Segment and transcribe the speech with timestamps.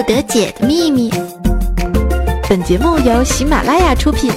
[0.00, 1.10] 不得解的秘密。
[2.48, 4.32] 本节目由喜马拉雅出品。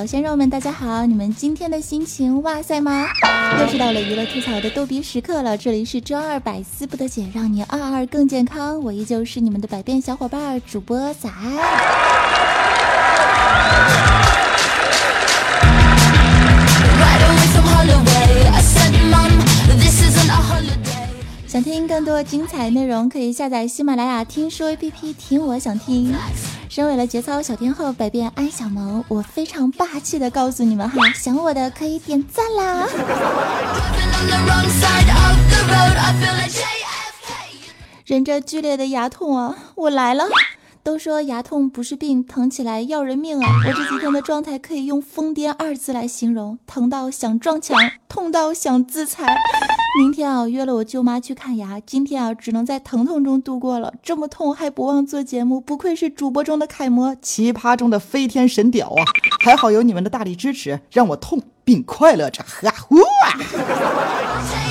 [0.00, 1.04] 小鲜肉们，大家好！
[1.04, 3.06] 你们今天的心情哇塞吗？
[3.60, 5.58] 又是到了娱乐吐槽的逗逼时刻了。
[5.58, 8.82] 这里是周二百思不得解，让你二二更健康。
[8.82, 11.28] 我依旧是你们的百变小伙伴主播仔。
[21.46, 25.46] 想听更多精彩内容，可以下载喜马拉雅听书 APP 听。
[25.46, 26.14] 我想听。
[26.70, 32.86] 身为了节操小天后，百变安小萌，我非常霸气的告诉你们哈，想我的可以点赞啦！
[38.06, 40.28] 忍着剧烈的牙痛啊，我来了。
[40.84, 43.48] 都说牙痛不是病，疼起来要人命啊！
[43.66, 47.76] 我这几天的状态可以用疯癫二字来形容，疼到想撞墙，
[48.08, 49.26] 痛到想自残。
[49.98, 53.92] 明天啊，约了我舅妈去看牙，今天啊，只能在疼痛中度过了。
[54.02, 59.02] 这么痛还不忘做节目，不愧是主播中的楷模，奇葩中的飞天神屌啊！
[59.44, 63.04] 还好有你们的大力支持，让我痛并快乐着，哈呼啊！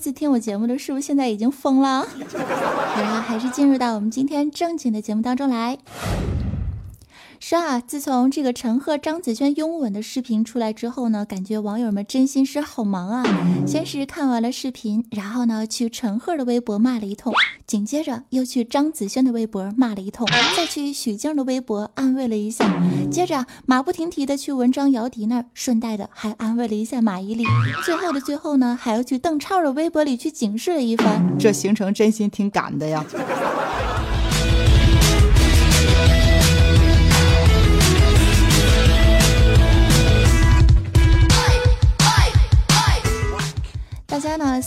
[0.00, 2.08] 次听我节目的是不是现在已经疯了？
[2.08, 5.76] 好了，还是进入到我们今天正经的节目当中来。
[7.50, 13.24] 说啊，自从这个陈赫、张子萱拥吻的视频出来之后呢，感觉网友们真心是好忙啊！
[13.66, 17.34] 先是看完了视频，然后呢去陈赫的微博骂了一通，
[17.66, 20.24] 紧接着又去张子萱的微博骂了一通，
[20.56, 22.72] 再去许静的微博安慰了一下，
[23.10, 27.44] 接着马不停蹄的去文章姚笛那儿，顺带的还安慰了一下马伊琍，
[27.84, 33.04] 最后的最后呢，还要去邓超的微博里去警示了一番，这行程真心挺赶的呀。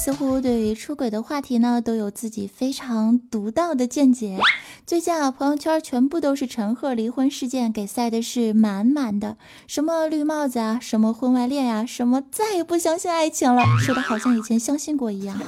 [0.04, 4.38] 似乎对于出轨的话题呢都有自己非常独到的见解。
[4.86, 15.40] 最近啊，朋友圈全部都是陈赫离婚事件，给塞的是满满的，什么绿帽子啊，什么婚外恋呀，什么再也不相信爱情了，说的好像以前相信过一样。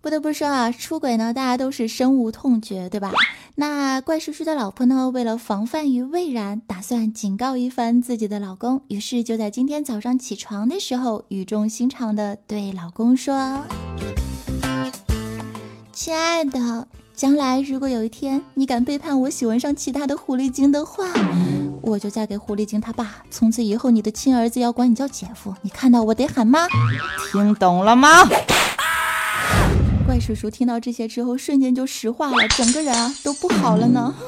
[0.00, 3.12] 不得不说啊，出轨呢，大家都是深恶痛绝，对吧？
[3.54, 13.62] 那怪叔叔的老婆呢，为了防范于未然，打算警告一番自己的老公，于是就在今天早上起床的时候，语重心长的对老公说
[15.92, 21.04] ：“亲爱的，将来如果有一天你敢背叛我，喜欢上其他的狐狸精的话，
[21.82, 26.66] 我就嫁给狐狸精他爸，从此以后你的亲儿子要管你叫姐夫，你看到我得喊妈，
[27.30, 28.26] 听懂了吗？”
[30.22, 34.14] 叔叔听到这些之后，瞬间就石化了，整个人啊都不好了呢。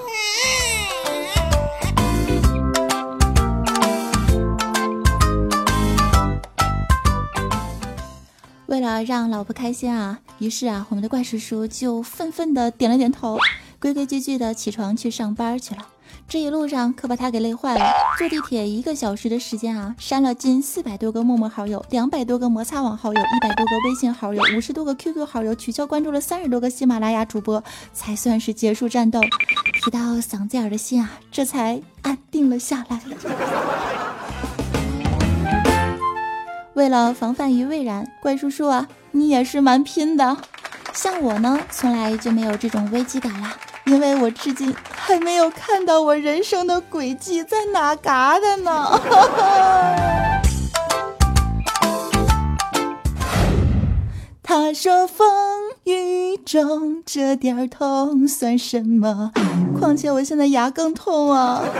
[8.67, 13.39] 为了让老婆开心啊，于是啊，我们的怪叔叔就愤愤的点了点头，
[13.79, 15.87] 规规矩矩的起床去上班去了。
[16.27, 17.85] 这一路上可把他给累坏了，
[18.19, 27.63] 坐地铁一个小时的时间啊，删了近四百多个陌陌好友，两百多个摩擦网好友，一百多个微信好友，五十多个 QQ 好友，取消关注了三十多个喜马拉雅主播，
[27.93, 29.21] 才算是结束战斗。
[29.85, 33.01] 提到嗓子眼的心啊，这才安定了下来。
[36.73, 40.37] 为了防范于未然，怪叔叔啊，你也是蛮拼的。
[40.93, 43.55] 像我呢，从来就没有这种危机感啦。
[43.87, 49.01] 因为我至今还没有看到我人生的轨迹在哪嘎的呢。
[54.43, 55.27] 他说风
[55.85, 59.33] 雨中这点痛算什么？
[59.79, 61.63] 况且我现在牙更痛啊。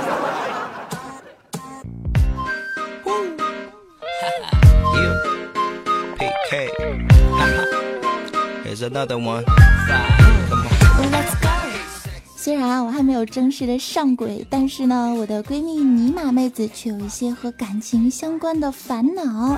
[12.45, 19.57] 虽然我还没有正式的上轨，但是呢，我的闺蜜尼玛妹子却有一些和感情相关的烦恼。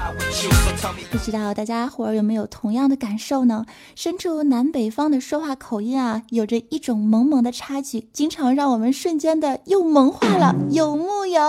[1.11, 3.67] 不知道大家伙儿有没有同样的感受呢？
[3.97, 11.43] 身处南北方的说话口音啊，有着一种萌萌的差距，经常让我们瞬间的又萌化了，有木有？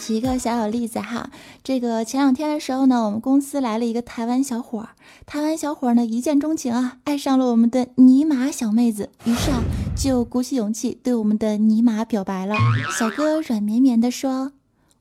[0.00, 1.30] 举一个小小例子哈，
[1.62, 4.88] 这个前两天的时候呢，我们公司来了一个台湾小伙儿，
[5.24, 9.62] 台湾小伙儿呢一见钟情啊，爱上了我们的尼玛小妹子，于是啊
[9.96, 12.54] 就鼓起勇气对我们的尼玛表白了。
[12.98, 14.52] 小哥软绵绵的说：“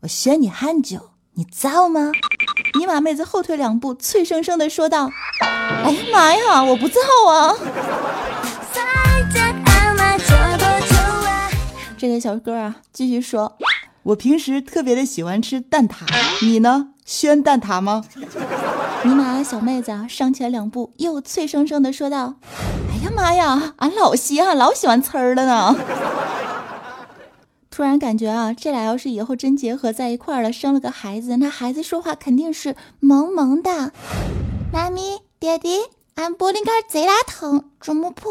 [0.02, 2.12] 我选你很久，你造吗？”
[2.80, 5.10] 尼玛妹子后退两步，脆生生的说道
[5.42, 7.00] ：“哎呀妈呀，我不造
[7.30, 7.56] 啊！”
[12.04, 13.58] 这个小哥啊，继续说
[14.04, 16.04] ：“我平时特别的喜欢吃蛋挞，
[16.46, 16.90] 你呢？
[17.06, 18.04] 宣蛋挞吗？”
[19.06, 22.36] 尼玛小妹子啊，上前两步，又脆生生的说道
[22.92, 25.74] ：“哎呀妈呀，俺老西啊，老喜欢呲儿了呢。”
[27.72, 33.94] 突然感觉啊，这俩要是以后真结合在一块儿了，生了个孩子，那孩子说话肯定是萌萌的。
[34.74, 35.80] 妈咪，爹地，
[36.16, 38.30] 俺玻璃盖贼拉疼，怎么破？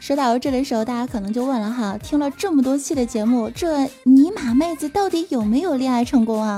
[0.00, 6.56] 说到这的时候，大家可能就问了哈，听了这么多期的节目，这尼玛妹子到底有没有恋爱成功啊？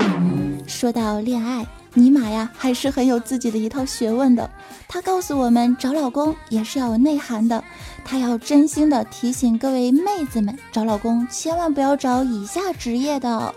[0.66, 4.50] 说到恋爱，尼玛呀还是很有自己的一套学问的。
[4.86, 7.64] 她告诉我们，找老公也是要有内涵的。
[8.04, 13.54] 她要真心的提醒各位妹子们，找老公千万不要找以下职业的。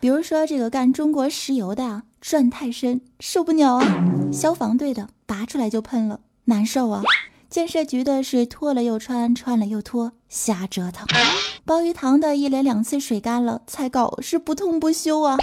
[0.00, 3.86] 比如说这个干中国石油的涮，太深受不了啊；
[4.32, 7.00] 消防队的拔出来就喷了，难受啊；
[7.48, 11.06] 建设局的是脱了又穿，穿了又脱，瞎折腾；
[11.64, 15.36] 鲍鱼塘的一连两次水干了才搞，是不痛不休啊；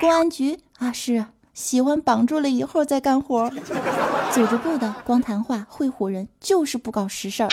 [0.00, 1.26] 公安局啊是。
[1.58, 3.50] 喜欢绑住了以后再干活，
[4.32, 7.48] 组织部的光谈话会唬人，就是不搞实事儿；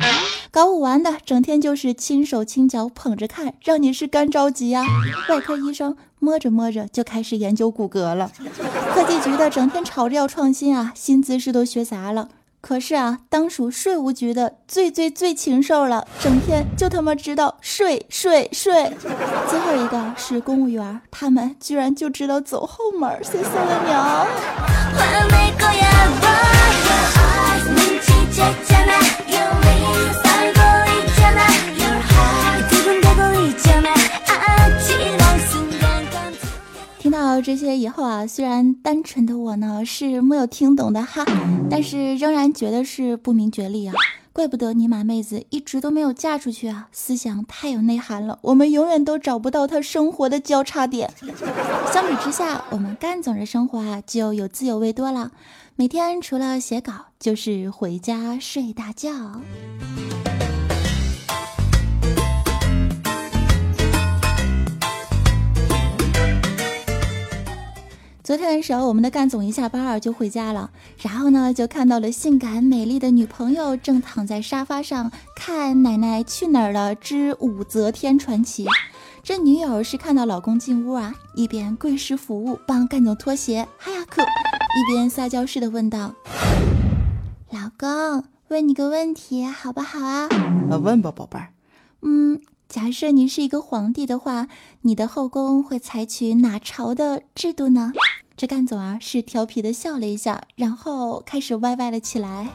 [0.51, 4.85] 搞武完的整天就是轻手轻脚捧着看，让你是干着急啊。
[5.27, 8.31] 外科医生摸着摸着就开始研究骨骼了，
[8.93, 12.29] 科技局的整天吵着要创新啊，新姿势都学杂了。
[12.67, 18.91] 可是啊，当属税务局的最最最禽兽了，整天就他妈知道睡睡睡。
[19.47, 23.85] 最后一个是公务员，他们居然就知道走后门，谁受得
[37.35, 37.45] 到？
[37.45, 41.23] 这些以后啊，虽然单纯的我呢是没有听懂的哈，
[41.69, 43.93] 但是仍然觉得是不明觉厉啊！
[44.33, 51.11] 怪不得尼玛妹子一直都没有嫁出去啊，思想太有内涵了，我们永远都找不到她生活的交叉点。
[51.93, 55.31] 相比之下，我们干总的生活啊就有滋有味多了，
[55.75, 59.41] 每天除了写稿就是回家睡大觉。
[68.25, 78.65] 昨天的时候，我们的干总一下班就回家了，然后呢，就看到了性感美丽的女朋友正躺在沙发上看《奶奶去哪儿了之武则天传奇》。
[79.21, 86.15] 这女友是看到老公进屋啊，一边跪式服务帮干总脱鞋，哈呀可，一边撒娇似的问道
[87.53, 90.27] ：“老公，问你个问题好不好啊
[90.67, 91.49] ？”“那问吧，宝贝儿。
[92.01, 94.47] ”“嗯，假设你是一个皇帝的话，
[94.81, 97.93] 你的后宫会采取哪朝的制度呢？”
[98.37, 102.49] 这干总啊是调皮的笑了一下，然后开始歪歪了起来。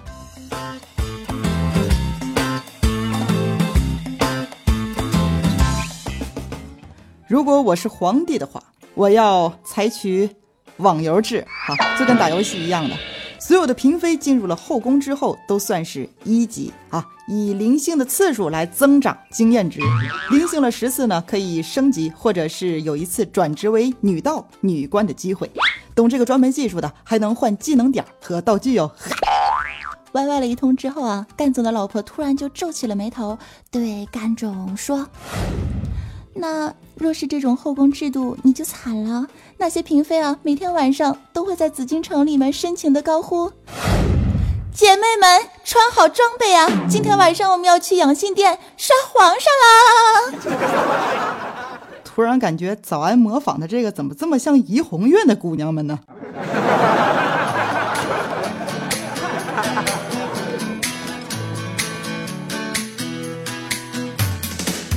[7.26, 10.28] 如果我是皇帝的话，我要采取
[10.76, 12.94] 网游制，好，就跟打游戏一样的。
[13.38, 19.80] 所有的嫔妃进入了后宫之后，都算是一级啊，以灵性的次数来增长经验值。
[20.30, 25.50] 灵性了十次呢，可以升级，或者是有一次转职为女道、女官的机会。
[25.94, 28.90] 懂这个专门技术的，还能换技能点和道具哟。
[30.12, 33.38] 歪歪了一通之后啊，干总的老婆突然就皱起了眉头，
[33.70, 35.06] 对干总说
[36.34, 39.26] ：“那若是这种后宫制度，你就惨了。
[39.58, 43.52] 那些嫔妃啊，每天晚上都会在紫禁城里面深情的高呼
[44.74, 46.68] ：‘姐妹们，穿好装备啊！
[46.88, 49.52] 今天晚上我们要去养心殿杀皇上
[50.50, 51.58] 啦！’”
[52.20, 55.98] 突然感觉早安模仿的这个怎么这么像怡红院的姑娘们呢？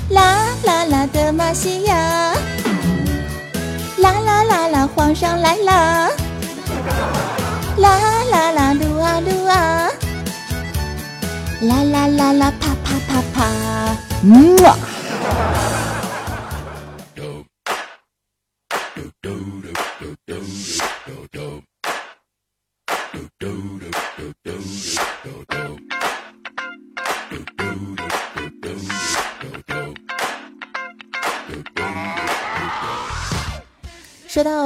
[0.10, 1.96] 啦啦啦德玛西亚，
[4.00, 6.10] 啦啦啦啦皇上来啦，
[7.77, 8.00] 啦
[8.32, 9.89] 啦啦噜啊噜啊，
[11.62, 13.46] 啦啦啦啦啪啪啪啪，
[14.24, 14.75] 嗯啊。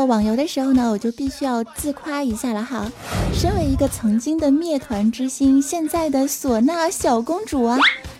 [0.07, 2.89] 网游的时候呢，我就必须要自夸一下了哈。
[3.33, 7.77] 身为一个曾经的灭团之星，现在的唢呐小公主啊，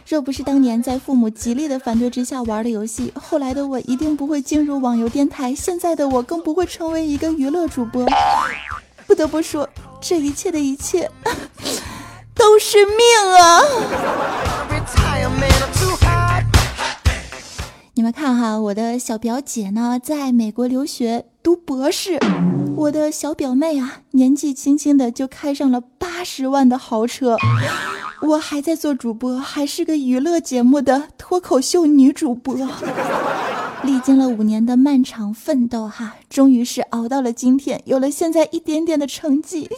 [0.08, 8.06] 若不是当年在父母极力的反对之下玩的游戏，后来的我一定不会进入网游电台，现在的我更不会成为一个娱乐主播。
[9.08, 9.68] 不得不说，
[10.02, 11.10] 这一切的一切
[12.36, 12.96] 都是命
[13.42, 13.62] 啊！
[18.08, 22.18] 们看哈，我的小表姐呢，在美国留学读博士；
[22.78, 27.36] 我的小表妹啊，年纪轻轻的就开上了八十万的豪车。
[28.22, 32.56] 我还在做主播，还是个娱乐节目的脱口秀女主播。
[33.84, 39.70] 历经了五年的漫长奋斗，哈，终于是熬到了今天，有了现在一点点的成绩。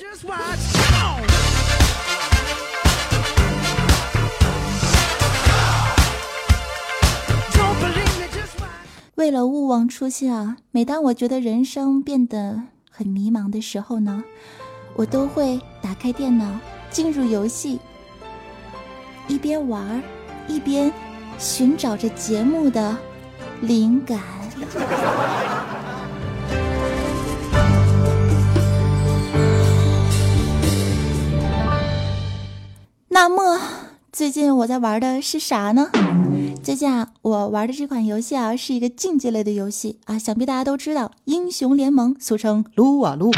[9.19, 14.23] 为了勿忘初心啊，每当我觉得人生变得很迷茫的时候呢，
[14.95, 16.45] 我都会打开电脑，
[16.89, 17.81] 进入游戏，
[19.27, 20.01] 一边玩
[20.47, 20.89] 一边
[21.38, 22.95] 寻找着节目的
[23.59, 24.21] 灵感。
[33.09, 33.59] 那么，
[34.13, 35.89] 最近我在玩的是啥呢？
[36.61, 43.31] 最近啊，我玩的这款游戏啊，是一个竞技类的游戏啊，想必大家都知道《英雄联盟》，俗称撸啊撸。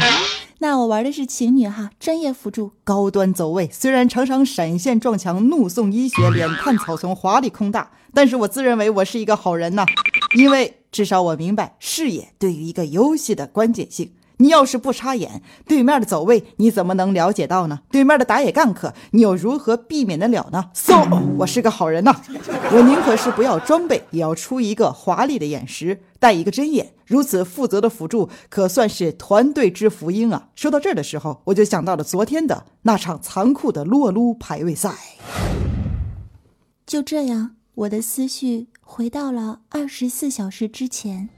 [0.58, 3.70] 那我玩的是琴女哈，专业辅助，高端走位。
[3.72, 9.86] 虽然常常闪现撞墙，怒送医学，脸探草丛，华丽空大，但是我自认为我是一个好人呐，
[10.36, 14.12] 因为至少我明白视野对于一个游戏的关键性。
[14.42, 17.82] 你要是不插眼，对面的走位你怎么能了解到呢？
[17.92, 21.06] 对面的打野干克，你又如何避免得了呢？So，
[21.38, 22.12] 我是个好人呐，
[22.72, 26.92] 我宁可是不要装备，也要出一个华丽的眼石，带一个针眼。
[27.06, 30.48] 如此负责的辅助，可算是团队之福音啊！
[30.56, 34.92] 说到这儿的时候，我就想到了昨天的那场残酷的撸啊撸排位赛。
[36.84, 41.28] 就这样，我的思绪回到了二十四小时之前。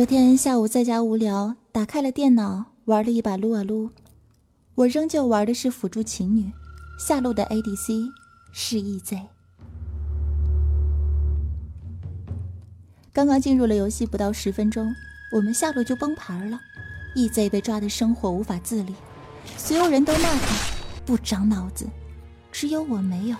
[0.00, 3.90] 昨天下午在家无聊，打开了电脑，玩了一把撸啊撸。
[4.74, 6.50] 我仍旧玩的是辅助琴女，
[6.98, 8.08] 下路的 ADC
[8.50, 9.20] 是 EZ。
[13.12, 14.90] 刚刚进入了游戏不到十分钟，
[15.34, 16.58] 我们下路就崩盘了
[17.14, 18.94] ，EZ 被抓的生活无法自理，
[19.58, 21.86] 所有人都骂他不长脑子，
[22.50, 23.36] 只有我没有。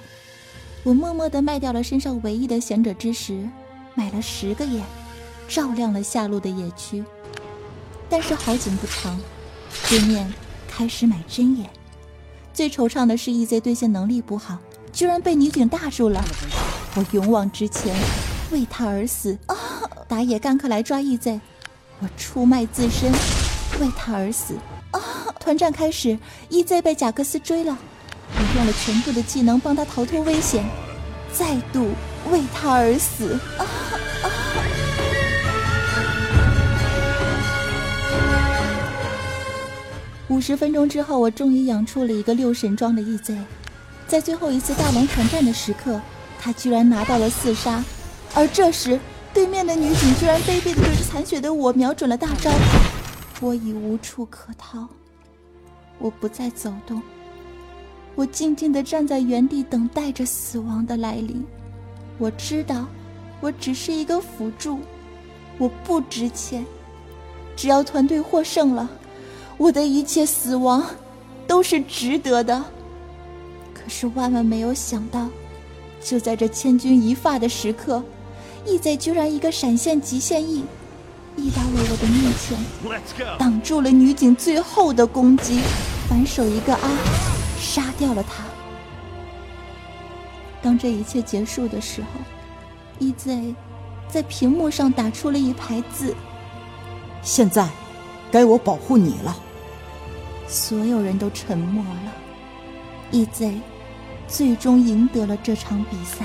[0.84, 3.48] 我默默地卖掉了身上唯一的贤者之石，
[3.94, 4.84] 买了十个眼。
[5.50, 7.04] 照亮了下路的野区，
[8.08, 9.20] 但是好景不长，
[9.88, 10.32] 对面
[10.68, 11.68] 开始买针眼。
[12.54, 14.58] 最惆怅的是，EZ 对线能力不好，
[14.92, 16.24] 居然被女警大住了。
[16.94, 17.92] 我勇往直前，
[18.52, 19.36] 为他而死。
[19.46, 19.56] 啊
[20.06, 21.40] 打野干克来抓 EZ，
[21.98, 23.10] 我出卖自身，
[23.80, 24.54] 为他而死。
[24.92, 25.00] 啊
[25.40, 26.16] 团战开始
[26.48, 27.76] ，EZ 被贾克斯追了，
[28.36, 30.64] 我用了全部的技能帮他逃脱危险，
[31.32, 31.90] 再度
[32.30, 33.34] 为他而死。
[33.58, 33.66] 啊
[40.30, 43.36] 五十分钟之后，我终于养出了一个六神装的 EZ，
[44.06, 46.00] 在最后一次大龙团战的时刻，
[46.38, 47.84] 他居然拿到了四杀。
[48.32, 49.00] 而这时，
[49.34, 52.52] 对面的女警居然卑鄙的对着残血的我瞄准了大招，
[53.40, 54.86] 我已无处可逃。
[55.98, 57.02] 我不再走动，
[58.14, 61.44] 我静静的站在原地，等待着死亡的来临。
[62.18, 62.86] 我知道，
[63.40, 64.78] 我只是一个辅助，
[65.58, 66.64] 我不值钱。
[67.56, 68.88] 只要团队获胜了。
[69.60, 70.82] 我的一切死亡
[71.46, 72.64] 都是值得的，
[73.74, 75.28] 可是万万没有想到，
[76.02, 78.02] 就在这千钧一发的时刻，
[78.64, 80.64] 义贼居然一个闪现极限 E，
[81.36, 85.60] 一到了我的面前，挡住了女警最后的攻击，
[86.08, 86.90] 反手一个啊，
[87.60, 88.42] 杀掉了他。
[90.62, 92.08] 当这一切结束的时候，
[92.98, 93.54] 义贼
[94.08, 96.14] 在屏幕上打出了一排字：
[97.22, 97.68] 现在，
[98.32, 99.36] 该我保护你了。
[100.50, 102.12] 所有人都沉默了
[103.12, 103.54] ，EZ
[104.26, 106.24] 最终赢得了这场比赛。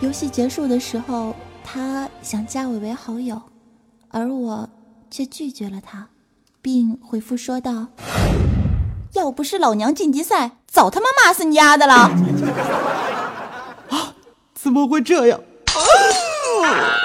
[0.00, 1.34] 游戏结束的时候，
[1.64, 3.42] 他想加我为好友，
[4.10, 4.68] 而我
[5.10, 6.06] 却拒绝了他，
[6.60, 7.88] 并回复说道
[9.14, 11.94] ：“要不是老娘晋级赛，早他妈骂死你丫的了！
[13.90, 14.14] 啊，
[14.54, 15.40] 怎么会这样？
[16.64, 17.01] 啊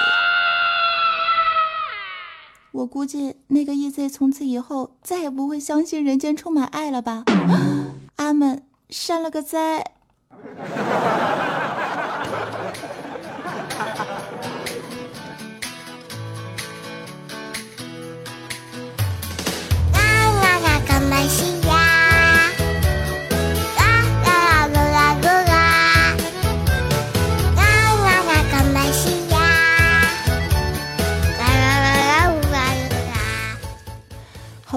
[2.78, 7.24] 我估计那个 EZ 从此以后再也不会相信人间充满爱了吧？
[8.18, 9.84] 阿门，善了个哉。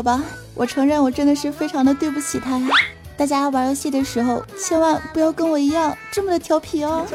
[0.00, 0.22] 好吧，
[0.54, 2.68] 我承认我真的是非常的对不起他呀。
[3.18, 7.04] 大家玩游戏的时候，千万不要跟我一样这么的调皮哦。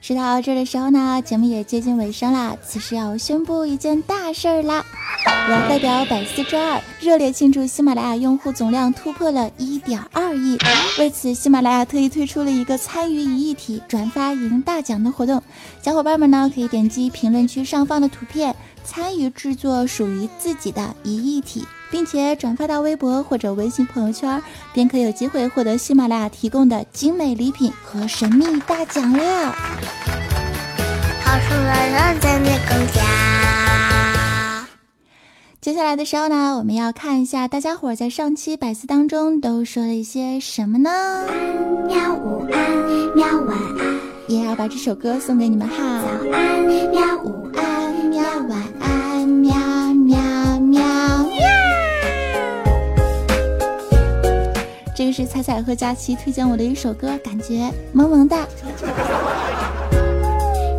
[0.00, 2.56] 说到这的时候呢，节目也接近尾声啦。
[2.66, 4.82] 此时要宣布一件大事儿啦！
[5.26, 10.58] 我代表百思周二热烈庆祝喜马拉雅用户总量突破了一点二亿。
[10.98, 15.42] 为此，喜马拉雅特意推出了一个参与一亿体转发赢大奖的活动。
[15.82, 18.54] 小伙伴们呢，可以点击评论区上方的图片。
[18.84, 24.40] 参与制作属于自己的一亿体，并且转发到微博或者微信朋友圈，
[24.72, 29.52] 便可有机会获得喜马拉雅提供的精美礼品和神秘大奖了。
[35.66, 40.88] 接下来的时候呢，我们要看一下大家伙在上期百思当中都说了一些什么呢？
[41.88, 42.70] 喵午安，
[43.16, 45.76] 喵晚安，也要把这首歌送给你们哈。
[45.76, 49.56] 早安，喵午安，喵晚安，喵
[50.04, 50.16] 喵
[50.60, 50.84] 喵
[51.24, 51.44] 喵。
[54.94, 58.46] 这个是彩彩和佳琪推荐我的一首歌，感觉萌萌哒。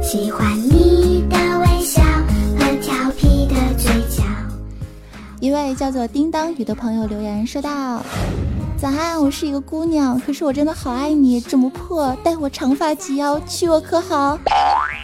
[0.01, 0.76] 喜欢你
[5.57, 7.99] 位叫做叮当雨的朋友留言说道
[8.77, 14.37] ：“早安，我是一个姑娘，可是我真的好爱你，这么破，待我长发及腰，娶我可好？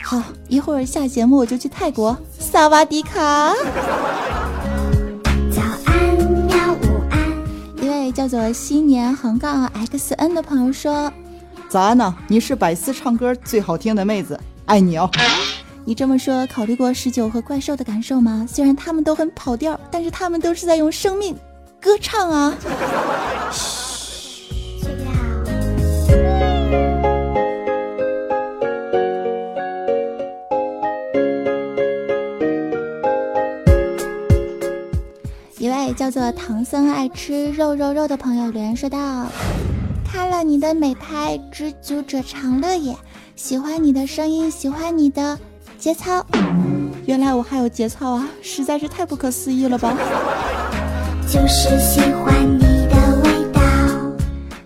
[0.04, 3.52] 好，一会儿下节目我就去泰国，萨瓦迪卡。”
[5.52, 6.16] 早安，
[6.48, 7.20] 喵，午安。
[7.84, 11.12] 一位叫做新年横杠 xn 的朋友说
[11.68, 15.10] ：“早安呢，你是百思唱歌最好听的妹子，爱你哦。
[15.86, 18.48] ”你这么说，考虑过十九和怪兽的感受吗？
[18.50, 21.36] 虽然他们都很跑调，但是他们都是在用生命
[21.82, 22.56] 歌唱啊！
[23.52, 24.54] 嘘，
[35.58, 39.28] 一位叫做唐僧爱吃肉肉肉的朋友留言说道
[40.10, 42.96] ：“看了你的美拍，知足者常乐也。
[43.36, 45.38] 喜欢你的声音，喜欢你的。”
[45.84, 46.26] 节操，
[47.06, 48.26] 原来我还有节操啊！
[48.42, 49.94] 实在是太不可思议了吧！
[51.28, 53.62] 就是喜欢你的味道。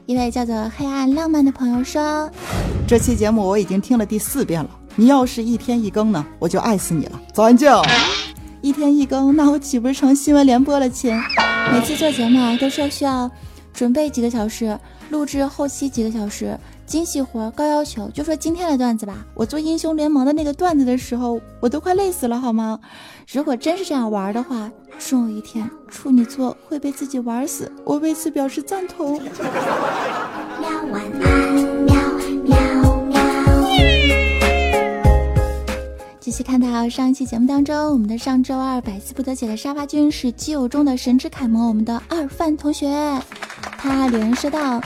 [0.06, 2.30] 一位叫做黑暗浪漫的朋友说
[2.88, 4.70] ：“这期节目我已经听了第四遍了。
[4.96, 7.20] 你要是一天一更呢，我就爱死你了。
[7.34, 7.84] 早安酱，
[8.62, 10.88] 一天一更，那我岂不是成新闻联播了？
[10.88, 11.20] 亲，
[11.74, 13.28] 每次做节目啊，都是要需要
[13.74, 16.56] 准备几个小时，录制后期几个小时。”
[16.88, 19.26] 精细活高要求，就说今天的段子吧。
[19.36, 22.80] 我做英雄联盟的那个段子的时候，我都快累死了，好吗？
[23.30, 29.22] 如果真是这样玩的话，终有一天处女座会被自己玩死，我为此表示赞同。
[29.22, 31.94] 喵晚安，喵
[32.46, 32.58] 喵
[33.04, 33.20] 喵。
[36.22, 42.88] 继续看到上一期节目当中，我们的上周二百思不得解的沙发君是基友中的神之楷模，我们的二范同学，
[43.78, 44.82] 他留言说道。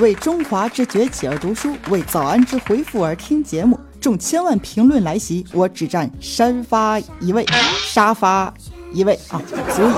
[0.00, 3.78] 为中华之崛起而读书，为早安之回复而听节目。
[4.00, 7.46] 众千万评论来袭，我只占沙发一位，
[7.86, 8.52] 沙发
[8.92, 9.40] 一位啊，
[9.74, 9.92] 足以。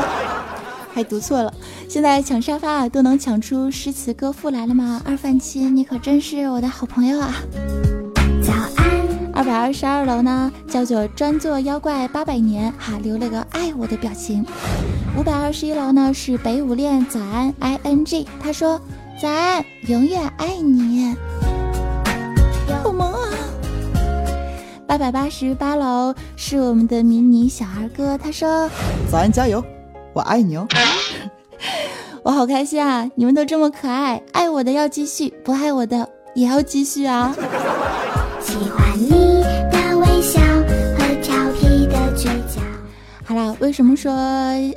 [0.93, 1.53] 还读错了，
[1.89, 5.01] 现在抢沙发啊，都能抢出诗词歌赋来了吗？
[5.05, 7.35] 二饭七，你可真是我的好朋友啊！
[8.43, 8.87] 早安。
[9.33, 14.45] 二百二十二楼呢，叫做专做妖怪八百年，哈，留了个爱我的表情。
[15.19, 18.79] 五百二十一楼呢是北舞恋早安 i n g，他说。
[19.21, 21.17] 早安，永远爱你，
[22.83, 23.31] 好萌啊！
[24.87, 28.69] 八百八十八楼是我们的迷你小二哥，他说
[29.11, 29.65] ：“早安，加油，
[30.13, 30.67] 我爱你哦！”
[32.23, 33.11] 我好开心啊！
[33.15, 37.35] 你们都这么可爱，爱我的要继续，不爱我的也要继续啊！
[38.43, 39.36] 喜欢你
[43.67, 44.13] 为什么说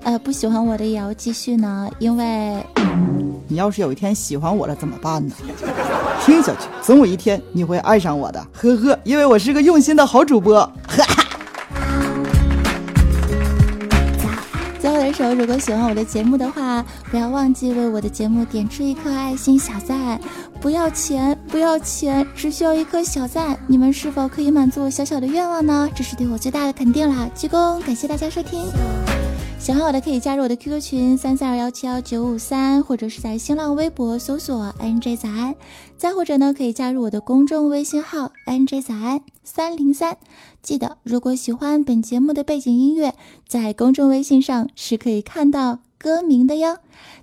[0.02, 1.88] 呃不喜欢我的也要继续呢？
[2.00, 2.66] 因为。
[3.48, 5.36] 你要是有一天喜欢我了怎么办呢？
[6.26, 10.60] 听下去，总有一天你会爱上我的，呵呵，因为我是个用心的好主播。
[10.88, 11.24] 哈哈
[15.10, 20.20] 的时候，如果喜欢我的节目的话，不要忘记为我的节目点出一颗爱心小赞，
[20.62, 23.58] 不要钱，不要钱，只需要一颗小赞。
[23.66, 25.90] 你们是否可以满足我小小的愿望呢？
[25.96, 27.28] 这是对我最大的肯定啦！
[27.36, 28.62] 鞠躬，感谢大家收听。
[29.60, 35.54] 喜欢我的可以加入我的 QQ 群三三二幺七幺九五三，或者是在新浪微博搜索 NJ 早安，
[35.98, 40.18] 再或者呢可以加入我的公众微信号 NJ 早安三零三。
[40.64, 43.14] 记得，如果喜欢本节目的背景音乐，
[43.48, 46.78] 在公众微信上是可以看到歌名的哟。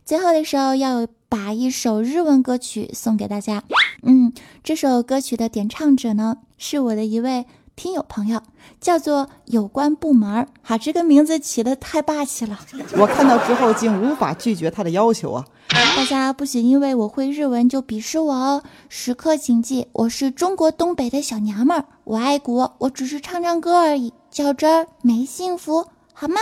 [0.04, 3.64] 最后的时候要把一首日文歌曲送给大家，
[4.02, 7.46] 嗯，这首歌曲的点唱者呢是我的一位。
[7.76, 8.40] 听友朋友
[8.80, 12.58] 叫做有关部门儿，哈，这个名字起的太霸气了。
[12.96, 15.44] 我看到之后竟无法拒绝他的要求啊！
[15.68, 26.40] 大家不许因为我会日文就鄙视我哦，时刻谨记，我是中国东北的小娘们儿，我爱国，我只是唱唱歌而已，较真儿没幸福，好吗？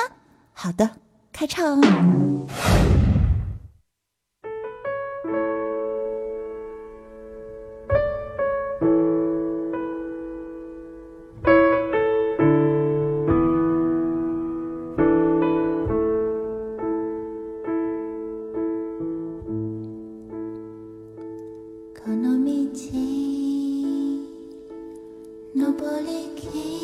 [0.52, 0.88] 好的，
[1.32, 1.80] 开唱。
[26.04, 26.83] Holy King.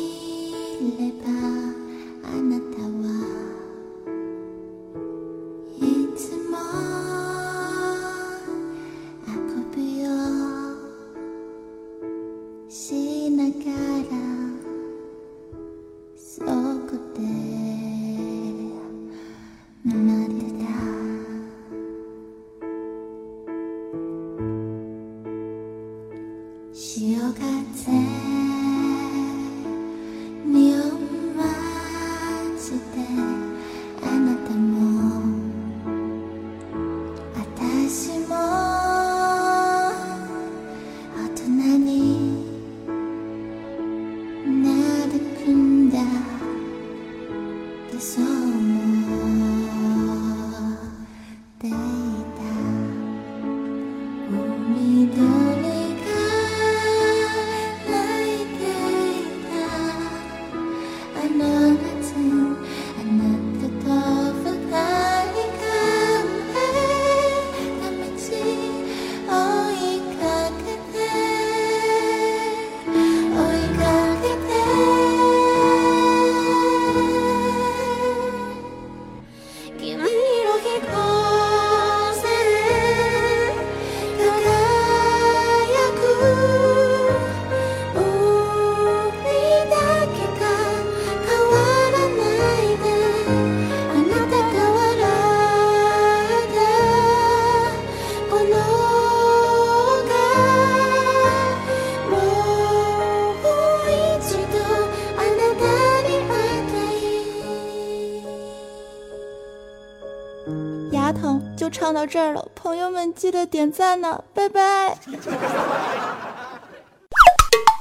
[111.91, 114.97] 唱到这儿了，朋友们记得点赞呢，拜拜。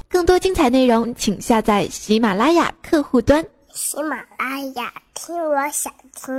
[0.08, 3.40] 更多精彩内容，请下载喜马拉雅客户端。
[3.72, 6.34] 喜马拉雅，听我想听。